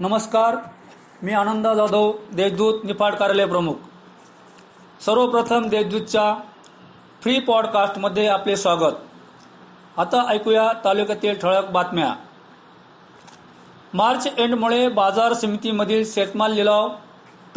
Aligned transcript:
नमस्कार. 0.00 0.56
मी 1.22 1.32
आनंद 1.32 1.68
जाधव 1.68 2.12
देशदूत 2.32 2.84
निफाड 2.84 3.14
कार्यालय 3.14 3.46
प्रमुख. 3.46 3.74
सर्वप्रथम 5.00 5.68
देशदूतच्या 5.68 6.34
फ्री 7.22 7.38
पॉडकास्टमध्ये 7.40 8.26
आपले 8.26 8.56
स्वागत. 8.56 8.94
आता 9.96 10.24
ऐकूया 10.28 10.72
तालुक्यातील 10.84 11.38
ठळक 11.38 11.70
बातम्या. 11.70 12.14
मार्च 13.94 14.28
एंडमुळे 14.38 14.88
बाजार 14.88 15.32
समितीमधील 15.32 16.12
शेतमाल 16.12 16.52
लिलाव 16.52 16.88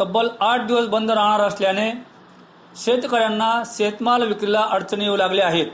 तब्बल 0.00 0.28
आठ 0.40 0.66
दिवस 0.66 0.86
बंद 0.86 1.10
राहणार 1.10 1.40
असल्याने 1.40 1.92
शेतकऱ्यांना 2.76 3.62
शेतमाल 3.66 4.26
विक्रीला 4.26 4.66
अडचणी 4.70 5.04
येऊ 5.04 5.16
लागल्या 5.16 5.46
आहेत. 5.46 5.66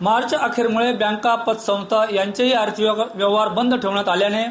मार्च 0.00 0.34
अखेरमुळे 0.34 0.92
बँका 0.92 1.34
पतसंस्था 1.34 2.04
यांचेही 2.14 2.52
आर्थिक 2.52 2.86
व्यवहार 3.14 3.48
बंद 3.48 3.74
ठेवण्यात 3.74 4.08
आल्याने 4.08 4.44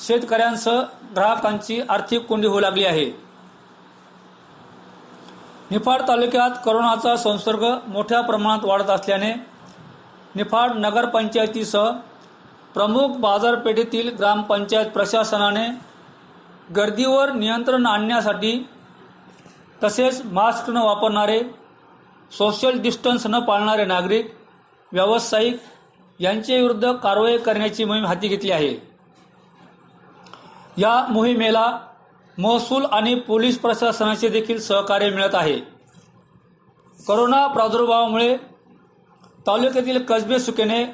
शेतकऱ्यांसह 0.00 0.80
ग्राहकांची 1.16 1.80
आर्थिक 1.88 2.26
कोंडी 2.26 2.48
होऊ 2.48 2.60
लागली 2.60 2.84
आहे. 2.84 3.04
निफाड 5.70 6.02
तालुक्यात 6.08 6.50
करोनाचा 6.64 7.16
संसर्ग 7.16 7.64
मोठ्या 7.88 8.20
प्रमाणात 8.20 8.64
वाढत 8.64 8.90
असल्याने 8.90 9.32
निफाड 10.34 10.76
नगरपंचायतीसह 10.76 11.90
प्रमुख 12.74 13.16
बाजारपेठेतील 13.20 14.08
ग्रामपंचायत 14.16 14.86
प्रशासनाने 14.86 15.66
गर्दीवर 16.76 17.32
नियंत्रण 17.32 17.86
आणण्यासाठी 17.86 18.58
तसेच 19.84 20.20
मास्क 20.24 20.70
न 20.70 20.76
वापरणारे 20.76 21.40
सोशल 22.32 22.78
डिस्टन्स 22.80 23.26
न 23.26 23.38
पाळणारे 23.38 23.84
नागरिक 23.84 24.32
व्यावसायिक 24.92 25.56
यांच्या 26.20 26.56
विरुद्ध 26.56 26.92
कारवाई 26.92 27.38
करण्याची 27.38 27.84
मोहीम 27.84 28.06
हाती 28.06 28.28
घेतली 28.28 28.50
आहे. 28.50 28.76
या 30.78 31.06
मोहिमेला 31.10 31.78
महसूल 32.38 32.84
आणि 32.84 33.14
पोलीस 33.14 33.58
प्रशासनाचे 33.58 34.28
देखील 34.28 34.60
सहकार्य 34.60 35.10
मिळत 35.10 35.34
आहे. 35.34 35.58
करोना 37.08 37.46
प्रादुर्भावामुळे 37.46 38.36
तालुक्यातील 39.46 40.02
कसबे 40.02 40.38
सुकेने 40.38 40.84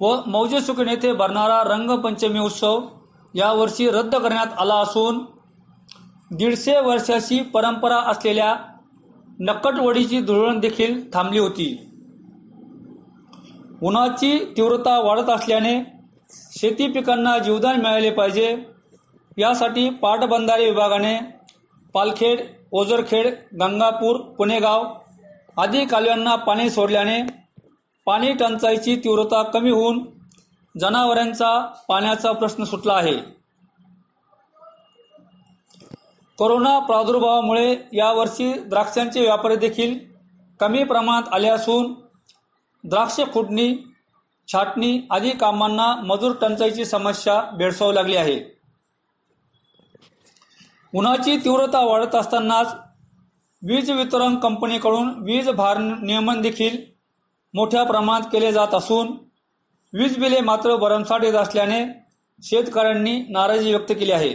व 0.00 0.16
मौजे 0.26 0.60
सुकेने 0.60 0.92
येथे 0.92 1.12
भरणारा 1.12 1.62
रंगपंचमी 1.64 2.38
उत्सव 2.38 2.80
यावर्षी 3.34 3.90
रद्द 3.90 4.16
करण्यात 4.16 4.46
आला 4.58 4.74
असून 4.74 5.24
दीडशे 6.30 6.80
वर्षाची 6.80 7.42
परंपरा 7.42 7.96
असलेल्या 7.96 8.56
नक्कटवडीची 9.40 10.20
धुळण 10.20 10.60
देखील 10.60 11.10
थांबली 11.12 11.38
होती. 11.38 11.90
उन्हाची 13.82 14.38
तीव्रता 14.56 14.98
वाढत 15.00 15.30
असल्याने 15.30 15.74
शेती 16.58 16.86
पिकांना 16.92 17.38
जीवदान 17.38 17.80
मिळाले 17.80 18.10
पाहिजे. 18.10 18.56
यासाठी 19.38 19.88
पाटबंधारे 19.90 20.64
विभागाने 20.64 21.18
पालखेड 21.94 22.40
ओझरखेड 22.72 23.26
गंगापूर 23.60 24.20
पुणेगाव 24.38 24.84
आदी 25.56 25.84
कालव्यांना 25.84 26.34
पाणी 26.36 26.70
सोडल्याने 26.70 27.20
पाणी 28.06 28.32
टंचाईची 28.32 28.96
तीव्रता 28.96 29.42
कमी 29.42 29.70
होऊन 29.70 30.02
जनावरांचा 30.74 31.58
पाण्याचा 31.88 32.32
प्रश्न 32.32 32.64
सुटला 32.64 32.92
आहे. 32.92 33.16
कोरोना 36.38 36.78
प्रादुर्भावामुळे 36.78 37.76
यावर्षी 37.92 38.52
द्राक्षांचे 38.52 39.20
व्यापारी 39.20 39.56
देखील 39.56 39.98
कमी 40.60 40.84
प्रमाणात 40.84 41.32
आले 41.32 41.48
असून 41.48 41.94
द्राक्ष 42.86 43.20
खुडणी 43.32 43.74
छाटणी 44.48 45.00
आदी 45.10 45.30
कामांना 45.30 45.94
मजूर 46.04 46.32
टंचाईची 46.40 46.84
समस्या 46.84 47.40
भेडसावू 47.56 47.92
लागली 47.92 48.16
आहे. 48.16 48.40
उन्हाची 50.94 51.36
तीव्रता 51.36 51.80
वाढत 51.84 52.14
असतानाच 52.14 52.74
वीज 53.62 53.90
वितरण 53.90 54.36
कंपनीकडून 54.38 55.08
वीज 55.24 55.48
भार 55.48 55.78
नियमन 55.78 56.40
देखील 56.40 56.76
मोठ्या 57.54 57.82
प्रमाणात 57.84 58.28
केले 58.32 58.52
जात 58.52 58.74
असून 58.74 59.12
वीज 59.92 60.18
बिले 60.18 60.40
मात्र 60.40 60.76
भरमसाठ 60.76 61.24
येत 61.24 61.34
असल्याने 61.34 61.84
शेतकऱ्यांनी 62.42 63.18
नाराजी 63.28 63.70
व्यक्त 63.70 63.92
केली 63.92 64.12
आहे. 64.12 64.34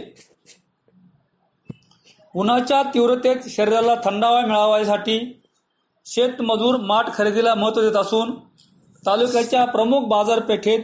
उन्हाच्या 2.34 2.82
तीव्रतेत 2.94 3.48
शरीराला 3.48 3.94
थंडावा 4.04 4.40
मिळावा 4.40 4.78
यासाठी 4.78 5.18
शेतमजूर 6.06 6.76
माठ 6.76 7.14
खरेदीला 7.14 7.54
महत्त्व 7.54 7.80
देत 7.80 7.96
असून 7.96 8.34
तालुक्याच्या 9.06 9.64
प्रमुख 9.64 10.00
बाजारपेठेत 10.00 10.80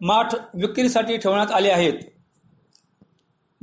माठ 0.00 0.34
विक्रीसाठी 0.54 1.16
ठेवण्यात 1.16 1.52
आले 1.52 1.70
आहेत. 1.70 1.92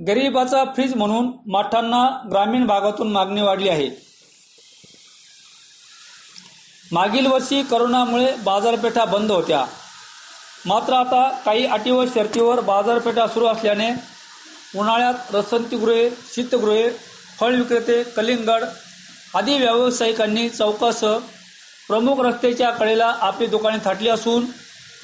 गरिबाचा 0.07 0.63
फ्रीज 0.65 0.95
म्हणून 0.95 1.31
माठांना 1.47 2.27
ग्रामीण 2.31 2.65
भागातून 2.65 3.11
मागणी 3.11 3.41
वाढली 3.41 3.69
आहे. 3.69 3.89
मागील 6.91 7.25
वर्षी 7.25 7.61
करोनामुळे 7.63 8.35
बाजारपेठा 8.35 9.05
बंद 9.05 9.31
होत्या. 9.31 9.65
मात्र 10.65 10.93
आता 10.93 11.29
काही 11.45 11.65
अटी 11.65 11.91
व 11.91 12.05
शर्तीवर 12.05 12.59
बाजारपेठा 12.59 13.27
सुरू 13.27 13.45
असल्याने 13.45 13.89
उन्हाळ्यात 14.75 15.35
रसंतीगृहे 15.35 16.09
शीतगृहे 16.09 16.89
फळ 17.39 17.55
विक्रेते 17.55 18.03
कलिंगड 18.03 18.63
आदी 19.35 19.57
व्यावसायिकांनी 19.57 20.49
चौकस 20.49 20.99
प्रमुख 21.87 22.19
रस्त्याच्या 22.25 22.69
कडेला 22.71 23.05
आपली 23.19 23.45
दुकाने 23.47 23.77
थाटली 23.85 24.09
असून 24.09 24.45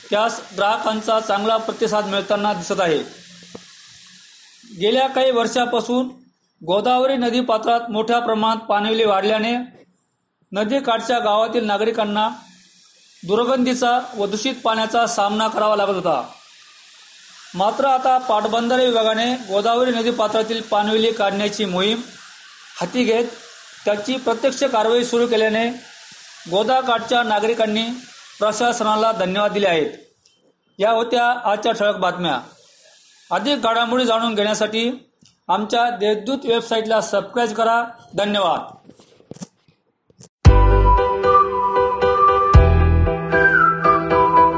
त्यास 0.10 0.40
ग्राहकांचा 0.58 1.20
चांगला 1.20 1.58
प्रतिसाद 1.58 2.06
मिळताना 2.06 2.54
दिसत 2.54 2.82
आहे. 2.82 2.98
गेल्या 4.80 5.08
काही 5.08 5.32
वर्षापासून 5.32 6.08
गोदावरी 6.62 7.16
नदी 7.18 7.42
पात्रात 7.42 7.90
मोठ्या 7.92 8.20
प्रमाणात 8.20 8.66
पाणीविले 8.66 9.06
वाढल्याने 9.06 9.56
नदीकाठच्या 10.52 11.20
गावातील 11.20 11.66
नागरिकांना 11.66 12.30
दुर्गंधीचा 13.24 14.00
व 14.18 14.26
दूषित 14.26 14.56
पाण्याचा 14.64 15.06
सामना 15.08 15.48
करावा 15.48 15.76
लागत 15.76 15.96
होता. 15.96 16.22
मात्र 17.56 17.86
आता 17.86 18.18
पाटबंधारे 18.18 18.86
विभागाने 18.86 19.34
गोदावरी 19.50 19.92
नदी 19.92 20.12
पात्रातील 20.12 20.62
पाणविली 20.62 21.12
काढण्याची 21.12 21.66
मोहीम 21.66 22.02
हाती 22.80 23.04
घेत 23.04 23.28
त्याची 23.88 24.16
प्रत्यक्ष 24.16 24.64
कारवाई 24.64 25.04
सुरू 25.04 25.28
केल्याने 25.28 25.70
गोदाकाठच्या 26.52 27.24
नागरिकांनी 27.24 27.84
प्रशासनाला 28.40 29.12
धन्यवाद 29.12 29.52
दिले 29.52 29.68
आहेत. 29.68 29.90
या 30.80 30.92
होत्या 30.92 31.26
आजच्या 31.26 31.72
ठळक 31.72 31.96
बातम्या. 31.96 32.40
अधिक 33.32 33.62
घडामोडी 33.62 34.06
जाणून 34.06 34.36
घेण्यासाठी 34.36 35.12
आमच्या 35.48 35.90
देशदूत 35.90 36.38
वेबसाईटला 36.44 37.02
सबस्क्राईब 37.02 37.54
करा. 37.54 37.84
धन्यवाद. 38.18 38.77